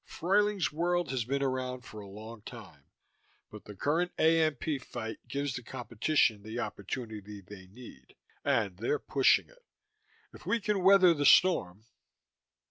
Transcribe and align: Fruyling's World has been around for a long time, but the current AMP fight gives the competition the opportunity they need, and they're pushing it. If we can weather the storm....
Fruyling's 0.03 0.71
World 0.73 1.11
has 1.11 1.25
been 1.25 1.43
around 1.43 1.81
for 1.81 1.99
a 1.99 2.07
long 2.09 2.41
time, 2.41 2.85
but 3.51 3.65
the 3.65 3.75
current 3.75 4.11
AMP 4.19 4.81
fight 4.83 5.19
gives 5.27 5.53
the 5.53 5.61
competition 5.61 6.41
the 6.41 6.57
opportunity 6.57 7.39
they 7.39 7.67
need, 7.67 8.15
and 8.43 8.77
they're 8.77 8.97
pushing 8.97 9.47
it. 9.47 9.63
If 10.33 10.43
we 10.43 10.59
can 10.59 10.81
weather 10.81 11.13
the 11.13 11.23
storm.... 11.27 11.85